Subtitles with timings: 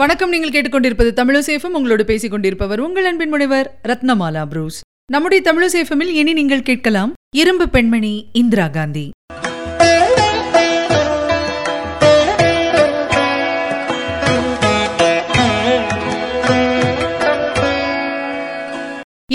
[0.00, 0.30] வணக்கம்.
[0.32, 4.78] நீங்கள் கேட்டுக்கொண்டிருப்பது தமிழசேஃபம் உங்களோடு பேசிக் கொண்டிருப்பவர் உங்கள் அன்பின் முனைவர் ரத்னமாலா புரூஸ்.
[5.12, 9.04] நம்முடைய தமிழசேஃபமில் இனி நீங்கள் கேட்கலாம் இரும்பு பெண்மணி இந்திரா காந்தி.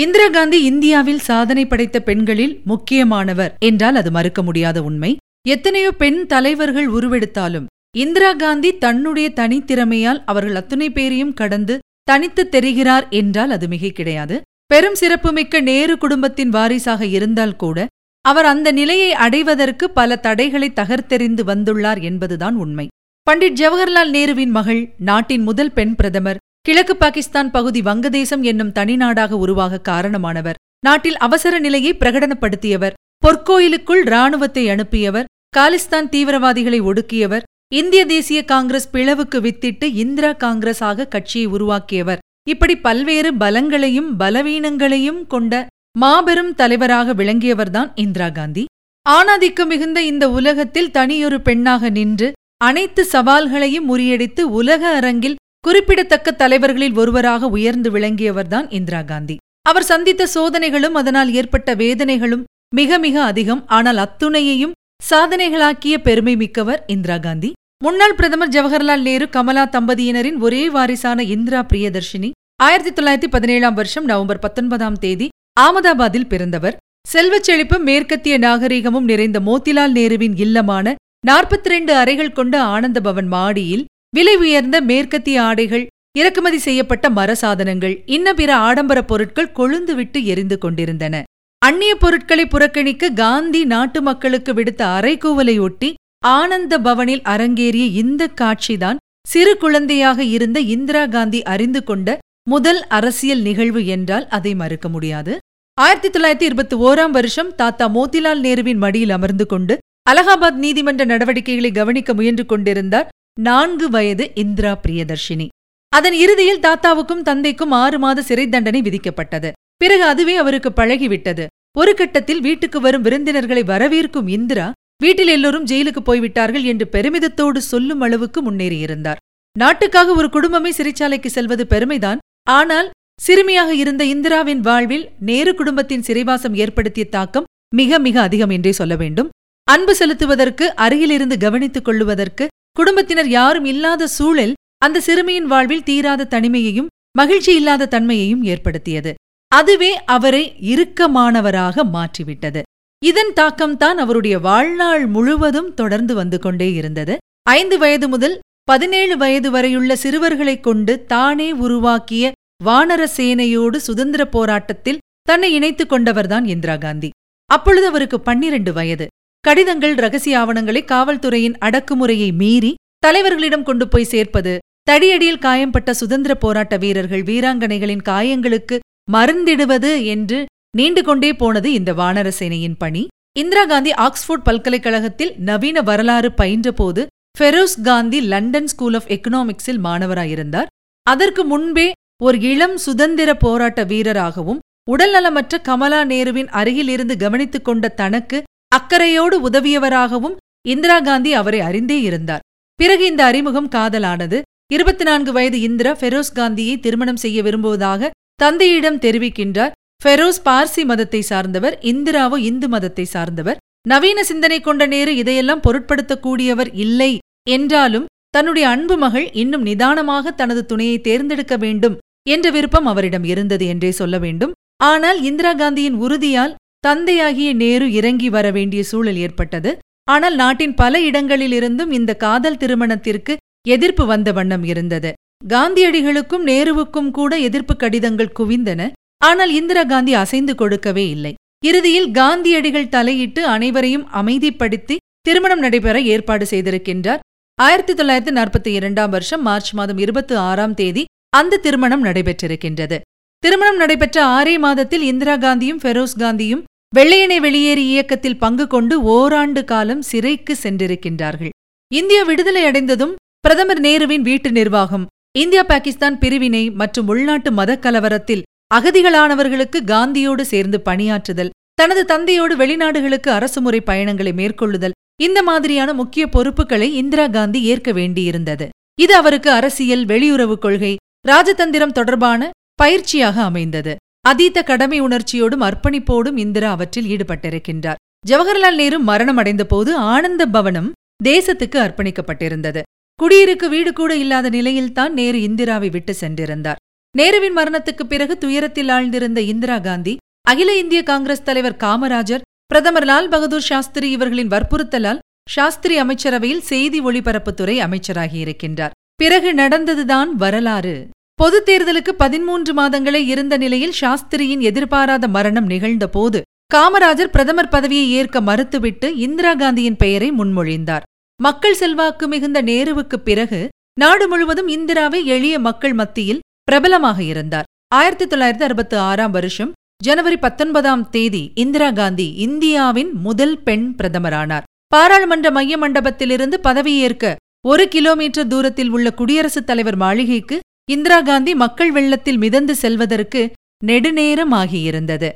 [0.04, 5.16] இந்திரா காந்தி இந்தியாவில் சாதனை படைத்த பெண்களில் முக்கியமானவர் என்றால் அது மறுக்க முடியாத உண்மை.
[5.48, 13.50] எத்தனையோ பெண் தலைவர்கள் உருவெடுத்தாலும் இந்திரா காந்தி தன்னுடைய தனித்திறமையால் அவர்கள் அத்துணை பேரையும் கடந்து தனித்து தெரிகிறார் என்றால்
[13.50, 14.40] அது மிகை கிடையாது.
[14.66, 17.86] பெரும் சிறப்புமிக்க நேரு குடும்பத்தின் வாரிசாக இருந்தால் கூட
[18.24, 22.86] அவர் அந்த நிலையை அடைவதற்கு பல தடைகளை தகர்த்தெறிந்து வந்துள்ளார் என்பதுதான் உண்மை.
[23.30, 29.82] பண்டிட் ஜவஹர்லால் நேருவின் மகள் நாட்டின் முதல் பெண் பிரதமர் கிழக்கு பாகிஸ்தான் பகுதி வங்கதேசம் என்னும் தனிநாடாக உருவாக
[29.88, 30.60] காரணமானவர்.
[30.86, 32.96] நாட்டில் அவசர நிலையை பிரகடனப்படுத்தியவர்.
[33.26, 35.24] பொற்கோயிலுக்குள் ராணுவத்தை அனுப்பியவர்.
[35.56, 37.44] காலிஸ்தான் தீவிரவாதிகளை ஒடுக்கியவர்.
[37.72, 42.18] இந்திய தேசிய காங்கிரஸ் பிளவுக்கு வித்திட்டு இந்திரா காங்கிரஸாக கட்சியை உருவாக்கியவர்.
[42.48, 45.66] இப்படி பல்வேறு பலங்களையும் பலவீனங்களையும் கொண்ட
[45.98, 48.64] மாபெரும் தலைவராக விளங்கியவர்தான் இந்திரா காந்தி.
[49.10, 52.32] ஆணாதிக்கம் மிகுந்த இந்த உலகத்தில் தனியொரு பெண்ணாக நின்று
[52.64, 59.36] அனைத்து சவால்களையும் முறியடித்து உலக அரங்கில் குறிப்பிடத்தக்க தலைவர்களில் ஒருவராக உயர்ந்து விளங்கியவர்தான் இந்திரா காந்தி.
[59.62, 63.66] அவர் சந்தித்த சோதனைகளும் அதனால் ஏற்பட்ட வேதனைகளும் மிக மிக அதிகம்.
[63.66, 67.52] ஆனால் அத்துணையையும் சாதனைகளாக்கிய பெருமை மிக்கவர் இந்திரா காந்தி.
[67.84, 72.30] முன்னாள் பிரதமர் ஜவஹர்லால் நேரு கமலா தம்பதியினரின் ஒரே வாரிசான இந்திரா பிரியதர்ஷினி
[72.62, 75.28] ஆயிரத்தி தொள்ளாயிரத்தி பதினேழாம் வருஷம் நவம்பர் பத்தொன்பதாம் தேதி
[75.60, 76.76] ஆமதாபாத்தில் பிறந்தவர்.
[77.08, 80.94] செல்வச் செழிப்பும் மேற்கத்திய நாகரீகமும் நிறைந்த மோத்திலால் நேருவின் இல்லமான
[81.26, 83.84] நாற்பத்தி ரெண்டு அறைகள் கொண்ட ஆனந்த பவன் மாடியில்
[84.16, 85.86] விலை உயர்ந்த மேற்கத்திய ஆடைகள்
[86.18, 91.24] இறக்குமதி செய்யப்பட்ட மரசாதனங்கள் இன்ன பிற ஆடம்பரப் பொருட்கள் கொழுந்துவிட்டு எரிந்து கொண்டிருந்தன.
[91.58, 95.94] அந்நிய பொருட்களை புறக்கணிக்க காந்தி நாட்டு மக்களுக்கு விடுத்த அறைகூவலையொட்டி
[96.24, 102.18] ஆனந்த பவனில் அரங்கேறிய இந்த காட்சிதான் சிறு குழந்தையாக இருந்த இந்திரா காந்தி அறிந்து கொண்ட
[102.50, 105.38] முதல் அரசியல் நிகழ்வு என்றால் அதை மறுக்க முடியாது.
[105.80, 109.78] ஆயிரத்தி தொள்ளாயிரத்தி இருபத்தி ஓராம் வருஷம் தாத்தா மோதிலால் நேருவின் மடியில் அமர்ந்து கொண்டு
[110.10, 113.08] அலகாபாத் நீதிமன்ற நடவடிக்கைகளை கவனிக்க முயன்று கொண்டிருந்தார்
[113.40, 115.46] நான்கு வயது இந்திரா பிரியதர்ஷினி.
[115.88, 119.50] அதன் இறுதியில் தாத்தாவுக்கும் தந்தைக்கும் ஆறு மாத சிறை தண்டனை விதிக்கப்பட்டது.
[119.76, 121.44] பிறகு அதுவே அவருக்கு பழகிவிட்டது.
[121.80, 124.66] ஒரு கட்டத்தில் வீட்டுக்கு வரும் விருந்தினர்களை வரவேற்கும் இந்திரா
[125.04, 129.18] வீட்டில் எல்லோரும் ஜெயிலுக்கு போய்விட்டார்கள் என்று பெருமிதத்தோடு சொல்லும் அளவுக்கு முன்னேறியிருந்தார்.
[129.56, 132.22] நாட்டுக்காக ஒரு குடும்பமே சிறைச்சாலைக்கு செல்வது பெருமைதான்.
[132.50, 132.88] ஆனால்
[133.20, 139.28] சிறுமியாக இருந்த இந்திராவின் வாழ்வில் நேரு குடும்பத்தின் சிறைவாசம் ஏற்படுத்திய தாக்கம் மிக மிக அதிகம் என்றே சொல்ல வேண்டும்.
[139.68, 142.44] அன்பு செலுத்துவதற்கு அருகிலிருந்து கவனித்துக் கொள்ளுவதற்கு
[142.80, 149.12] குடும்பத்தினர் யாரும் இல்லாத சூழல் அந்த சிறுமியின் வாழ்வில் தீராத தனிமையையும் மகிழ்ச்சி இல்லாத தன்மையையும் ஏற்படுத்தியது.
[149.48, 152.62] அதுவே அவரை இறுக்கமானவராக மாற்றிவிட்டது.
[153.04, 157.16] இதன் தாக்கம்தான் அவருடைய வாழ்நாள் முழுவதும் தொடர்ந்து வந்து கொண்டே இருந்தது.
[157.42, 162.32] ஐந்து வயது முதல் பதினேழு வயது வரையுள்ள சிறுவர்களைக் கொண்டு தானே உருவாக்கிய
[162.64, 167.10] வானர சேனையோடு சுதந்திர போராட்டத்தில் தன்னை இணைத்துக் கொண்டவர்தான் இந்திரா காந்தி.
[167.46, 169.06] அப்பொழுது அவருக்கு பன்னிரண்டு வயது.
[169.40, 172.74] கடிதங்கள் ரகசிய ஆவணங்களை காவல்துறையின் அடக்குமுறையை மீறி
[173.06, 174.58] தலைவர்களிடம் கொண்டு போய் சேர்ப்பது
[174.90, 178.78] தடியடியில் காயம்பட்ட சுதந்திர போராட்ட வீரர்கள் வீராங்கனைகளின் காயங்களுக்கு
[179.12, 180.46] மருந்திடுவது என்று
[180.76, 183.06] நீண்டு கொண்டே போனது இந்த வானர சேனையின் பணி.
[183.38, 187.06] இந்திரா காந்தி ஆக்ஸ்போர்ட் பல்கலைக்கழகத்தில் நவீன வரலாறு பயின்றபோது
[187.38, 190.66] Feroze Gandhi London school of எக்கனாமிக்ஸில் மாணவராயிருந்தார்.
[191.02, 194.58] அதற்கு முன்பே ஒரு இளம் சுதந்திர போராட்ட வீரராகவும்
[194.90, 198.42] உடல்நலமற்ற கமலா நேருவின் அருகிலிருந்து கவனித்துக் கொண்ட தனக்கு
[198.76, 200.36] அக்கறையோடு உதவியவராகவும்
[200.68, 202.44] இந்திரா காந்தி அவரை அறிந்தே இருந்தார்.
[202.74, 204.40] பிறகு இந்த அறிமுகம் காதலானது.
[204.72, 208.10] இருபத்தி நான்கு வயது இந்திரா ஃபெரோஸ் காந்தியை திருமணம் செய்ய விரும்புவதாக
[208.40, 215.64] தந்தையிடம் தெரிவிக்கின்றார் ஃபெரோஸ் பார்சி மதத்தை சார்ந்தவர் இந்திராவோ இந்து மதத்தை சார்ந்தவர் நவீன சிந்தனை கொண்ட நேரு இதையெல்லாம்
[215.66, 217.12] பொருட்படுத்தக்கூடியவர் இல்லை
[217.48, 223.90] என்றாலும் தன்னுடைய அன்பு மகள் இன்னும் நிதானமாக தனது துணையை தேர்ந்தெடுக்க வேண்டும் என்ற விருப்பம் அவரிடம் இருந்தது என்றே
[223.90, 224.52] சொல்ல வேண்டும்.
[224.84, 229.70] ஆனால் இந்திரா காந்தியின் உறுதியால் தந்தையாகிய நேரு இறங்கி வர வேண்டிய சூழல் ஏற்பட்டது.
[230.08, 233.34] ஆனால் நாட்டின் பல இடங்களிலிருந்தும் இந்த காதல் திருமணத்திற்கு
[233.66, 235.10] எதிர்ப்பு வந்த வண்ணம் இருந்தது.
[235.52, 238.90] காந்தியடிகளுக்கும் நேருவுக்கும் கூட எதிர்ப்பு கடிதங்கள் குவிந்தன.
[239.24, 241.32] ஆனால் இந்திரா காந்தி அசைந்து கொடுக்கவே இல்லை.
[241.64, 247.22] இறுதியில் காந்தியடிகள் தலையிட்டு அனைவரையும் அமைதிப்படுத்தி திருமணம் நடைபெற ஏற்பாடு செய்திருக்கின்றார்.
[247.58, 251.04] ஆயிரத்தி தொள்ளாயிரத்தி நாற்பத்தி இரண்டாம் வருஷம் மார்ச் மாதம் இருபத்தி ஆறாம் தேதி
[251.36, 252.98] அந்த திருமணம் நடைபெற்றிருக்கின்றது.
[253.42, 260.02] திருமணம் நடைபெற்ற ஆறே மாதத்தில் இந்திரா காந்தியும் ஃபெரோஸ் காந்தியும் வெள்ளையனை வெளியேறி இயக்கத்தில் பங்கு கொண்டு ஓராண்டு காலம்
[260.02, 261.52] சிறைக்கு சென்றிருக்கின்றார்கள்.
[261.90, 265.04] இந்தியா விடுதலை அடைந்ததும் பிரதமர் நேருவின் வீட்டு நிர்வாகம்
[265.36, 268.42] இந்தியா பாகிஸ்தான் பிரிவினை மற்றும் உள்நாட்டு மதக் கலவரத்தில்
[268.74, 277.26] அகதிகளானவர்களுக்கு காந்தியோடு சேர்ந்து பணியாற்றுதல் தனது தந்தையோடு வெளிநாடுகளுக்கு அரசுமுறை பயணங்களை மேற்கொள்ளுதல் இந்த மாதிரியான முக்கிய பொறுப்புகளை இந்திரா
[277.26, 278.68] காந்தி ஏற்க வேண்டியிருந்தது.
[279.00, 280.96] இது அவருக்கு அரசியல் வெளியுறவு கொள்கை
[281.28, 282.50] ராஜதந்திரம் தொடர்பான
[282.82, 283.94] பயிற்சியாக அமைந்தது.
[284.28, 288.00] அதீத கடமை உணர்ச்சியோடும் அர்ப்பணிப்போடும் இந்திரா அவற்றில் ஈடுபட்டிருக்கின்றார்.
[288.28, 290.90] ஜவஹர்லால் நேரு மரணம் அடைந்தபோது ஆனந்த பவனம்
[291.24, 292.82] தேசத்துக்கு அர்ப்பணிக்கப்பட்டிருந்தது.
[293.22, 296.80] குடியிருக்கு வீடு கூட இல்லாத நிலையில்தான் நேரு இந்திராவை விட்டு சென்றிருந்தார்.
[297.18, 303.60] நேருவின் மரணத்துக்கு பிறகு துயரத்தில் ஆழ்ந்திருந்த இந்திரா காந்தி அகில இந்திய காங்கிரஸ் தலைவர் காமராஜர் பிரதமர் லால் பகதூர்
[303.60, 305.18] சாஸ்திரி இவர்களின் வற்புறுத்தலால்
[305.50, 311.08] சாஸ்திரி அமைச்சரவையில் செய்தி ஒளிபரப்புத்துறை அமைச்சராகியிருக்கின்றார் பிறகு நடந்ததுதான் வரலாறு.
[311.34, 316.40] பொதுத் தேர்தலுக்கு பதிமூன்று மாதங்களே இருந்த நிலையில் சாஸ்திரியின் எதிர்பாராத மரணம் நிகழ்ந்தபோது
[316.74, 321.04] காமராஜர் பிரதமர் பதவியை ஏற்க மறுத்துவிட்டு இந்திரா காந்தியின் பெயரை முன்மொழிந்தார்.
[321.42, 323.68] மக்கள் செல்வாக்கு மிகுந்த நேருவுக்குப் பிறகு
[324.00, 327.64] நாடு முழுவதும் இந்திராவை எளிய மக்கள் மத்தியில் பிரபலமாக இருந்தார்.
[327.94, 329.72] ஆயிரத்தி தொள்ளாயிரத்தி அறுபத்தி ஆறாம் வருஷம்
[330.02, 334.62] ஜனவரி பத்தொன்பதாம் தேதி இந்திரா காந்தி இந்தியாவின் முதல் பெண் பிரதமரானார்.
[334.86, 337.36] பாராளுமன்ற மைய மண்டபத்திலிருந்து பதவியேற்க
[337.66, 340.60] ஒரு கிலோமீட்டர் தூரத்தில் உள்ள குடியரசுத் தலைவர் மாளிகைக்கு
[340.90, 343.52] இந்திரா காந்தி மக்கள் வெள்ளத்தில் மிதந்து செல்வதற்கு
[343.84, 345.32] நெடுநேரம் ஆகியிருந்தது.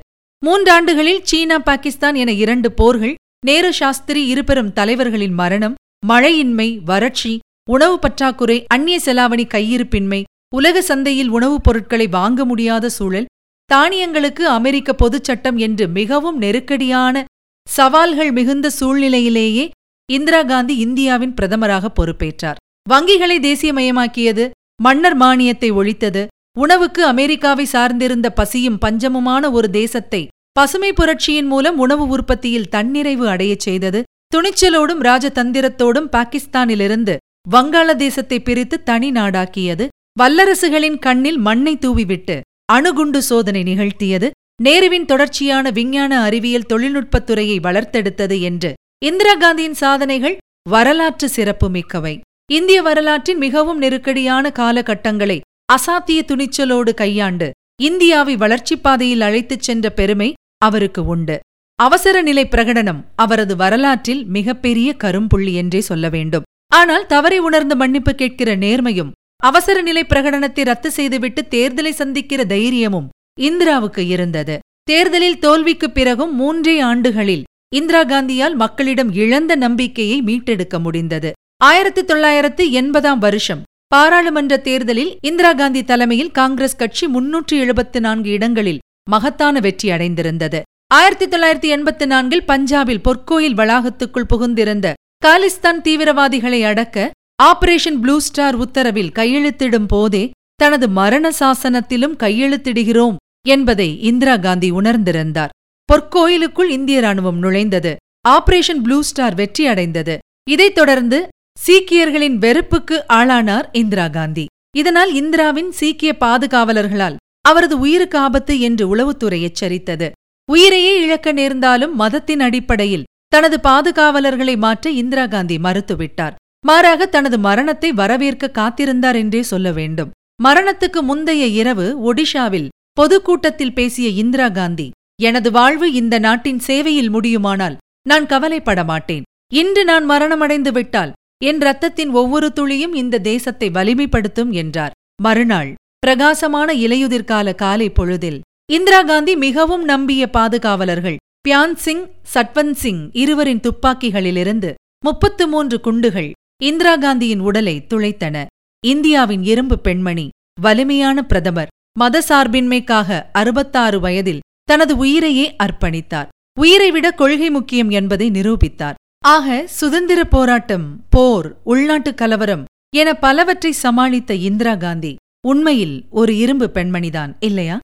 [0.47, 3.14] மூன்றாண்டுகளில் சீனா பாகிஸ்தான் என இரண்டு போர்கள்
[3.47, 5.75] நேரு சாஸ்திரி இருபெரும் தலைவர்களின் மரணம்
[6.08, 7.38] மழையின்மை வறட்சி
[7.70, 10.25] உணவு பற்றாக்குறை அந்நிய செலாவணி கையிருப்பின்மை
[10.55, 13.29] உலக சந்தையில் உணவுப் பொருட்களை வாங்க முடியாத சூழல்
[13.70, 17.25] தானியங்களுக்கு அமெரிக்க பொதுச்சட்டம் என்று மிகவும் நெருக்கடியான
[17.69, 19.70] சவால்கள் மிகுந்த சூழ்நிலையிலேயே
[20.08, 22.58] இந்திரா காந்தி இந்தியாவின் பிரதமராக பொறுப்பேற்றார்.
[22.91, 24.50] வங்கிகளை தேசியமயமாக்கியது
[24.82, 26.26] மன்னர் மானியத்தை ஒழித்தது
[26.58, 34.00] உணவுக்கு அமெரிக்காவை சார்ந்திருந்த பசியும் பஞ்சமுமான ஒரு தேசத்தை பசுமை புரட்சியின் மூலம் உணவு உற்பத்தியில் தன்னிறைவு அடையச் செய்தது
[34.35, 37.17] துணிச்சலோடும் ராஜதந்திரத்தோடும் பாகிஸ்தானிலிருந்து
[37.50, 39.88] வங்காளதேசத்தை பிரித்து தனி நாடாக்கியது.
[40.21, 42.41] வல்லரசுகளின் கண்ணில் மண்ணை தூவிவிட்டு
[42.73, 44.29] அணுகுண்டு சோதனை நிகழ்த்தியது.
[44.62, 48.71] நேருவின் தொடர்ச்சியான விஞ்ஞான அறிவியல் தொழில்நுட்பத்துறையை வளர்த்தெடுத்தது என்று
[49.05, 50.37] இந்திரா காந்தியின் சாதனைகள்
[50.69, 52.15] வரலாற்று சிறப்பு மிக்கவை
[52.53, 55.41] இந்திய வரலாற்றின் மிகவும் நெருக்கடியான காலகட்டங்களை
[55.73, 57.50] அசாத்திய துணிச்சலோடு கையாண்டு
[57.83, 61.37] இந்தியாவை வளர்ச்சிப் பாதையில் அழைத்துச் சென்ற பெருமை அவருக்கு உண்டு.
[61.81, 66.43] அவசர நிலை பிரகடனம் அவரது வரலாற்றில் மிகப்பெரிய கரும்புள்ளி என்றே சொல்ல வேண்டும்.
[66.73, 73.09] ஆனால் தவறை உணர்ந்து மன்னிப்பு கேட்கிற நேர்மையும் அவசர நிலை பிரகடனத்தை ரத்து செய்துவிட்டு தேர்தலை சந்திக்கிற தைரியமும்
[73.41, 74.59] இந்திராவுக்கு இருந்தது.
[74.82, 77.44] தேர்தலில் தோல்விக்குப் பிறகும் மூன்றே ஆண்டுகளில்
[77.75, 81.33] இந்திரா காந்தியால் மக்களிடம் இழந்த நம்பிக்கையை மீட்டெடுக்க முடிந்தது.
[81.65, 88.79] ஆயிரத்தி தொள்ளாயிரத்து எண்பதாம் வருஷம் பாராளுமன்ற தேர்தலில் இந்திரா காந்தி தலைமையில் காங்கிரஸ் கட்சி முன்னூற்று எழுபத்து நான்கு இடங்களில்
[89.11, 90.62] மகத்தான வெற்றி அடைந்திருந்தது.
[90.90, 94.87] ஆயிரத்தி தொள்ளாயிரத்தி எண்பத்தி நான்கில் பஞ்சாபில் பொற்கோயில் வளாகத்துக்குள் புகுந்திருந்த
[95.26, 97.10] காலிஸ்தான் தீவிரவாதிகளை அடக்க
[97.42, 100.22] ஆபரேஷன் ப்ளூ ஸ்டார் உத்தரவில் கையெழுத்திடும் போதே
[100.54, 103.16] தனது மரண சாசனத்திலும் கையெழுத்திடுகிறோம்
[103.48, 105.54] என்பதை இந்திரா காந்தி உணர்ந்திருந்தார்.
[105.88, 107.92] பொற்கோயிலுக்குள் இந்திய ராணுவம் நுழைந்தது.
[108.28, 110.16] ஆபரேஷன் ப்ளூ ஸ்டார் வெற்றி அடைந்தது
[110.50, 111.19] இதைத் தொடர்ந்து
[111.66, 114.46] சீக்கியர்களின் வெறுப்புக்கு ஆளானார் இந்திரா காந்தி.
[114.76, 120.08] இதனால் இந்திராவின் சீக்கிய பாதுகாவலர்களால் அவரது உயிருக்கு ஆபத்து என்று உளவுத்துறை எச்சரித்தது.
[120.52, 126.35] உயிரையே இழக்க நேர்ந்தாலும் மதத்தின் அடிப்படையில் தனது பாதுகாவலர்களை மாற்ற இந்திரா காந்தி மறுத்துவிட்டார்.
[126.64, 130.11] மாறாக தனது மரணத்தை வரவேற்க காத்திருந்தார் என்றே சொல்ல வேண்டும்.
[130.43, 134.88] மரணத்துக்கு முந்தைய இரவு ஒடிஷாவில் பொதுக்கூட்டத்தில் பேசிய இந்திரா காந்தி
[135.23, 139.25] எனது வாழ்வு இந்த நாட்டின் சேவையில் முடியுமானால் நான் கவலைப்பட மாட்டேன்.
[139.52, 141.14] இன்று நான் மரணமடைந்து விட்டால்
[141.45, 144.95] என் ரத்தத்தின் ஒவ்வொரு துளியும் இந்த தேசத்தை வலிமைப்படுத்தும் என்றார்.
[145.23, 148.40] மறுநாள் பிரகாசமான இலையுதிர்கால காலை பொழுதில்
[148.71, 151.17] இந்திரா காந்தி மிகவும் நம்பிய பாதுகாவலர்கள்.
[151.49, 154.75] பியான் சிங் சட்வந்த் சிங் இருவரின் துப்பாக்கிகளிலிருந்து
[155.05, 158.47] முப்பத்து மூன்று குண்டுகள் இந்திரா காந்தியின் உடலை துளைத்தன.
[158.87, 160.29] இந்தியாவின் இரும்பு பெண்மணி
[160.61, 161.69] வலிமையான பிரதமர்
[162.00, 166.29] மதசார்பின்மைக்காக அறுபத்தாறு வயதில் தனது உயிரையே அர்ப்பணித்தார்.
[166.59, 168.95] உயிரை விட கொள்கை முக்கியம் என்பதை நிரூபித்தார்.
[169.25, 172.65] ஆக சுதந்திர போராட்டம் போர் உள்நாட்டு கலவரம்
[172.97, 177.79] என பலவற்றை சமாளித்த இந்திரா காந்தி உண்மையில் ஒரு இரும்பு பெண்மணிதான் இல்லையா?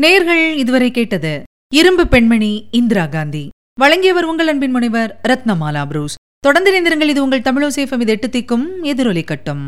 [0.00, 1.42] நேர்கள் இதுவரை கேட்டது
[1.74, 3.48] இரும்பு பெண்மணி இந்திரா காந்தி.
[3.80, 6.14] வழங்கியவர் உங்கள் அன்பின் முனைவர் ரத்னமாலா புரூஸ்.
[6.38, 9.64] தொடர்ந்து இணைந்திருங்கள் இது உங்கள் தமிழோசேஃபம் இது எட்டு திக்கும் எதிரொலிக்கட்டும்